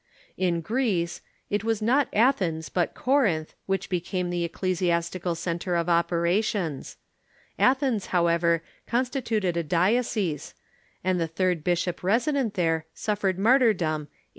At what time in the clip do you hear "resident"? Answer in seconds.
12.01-12.55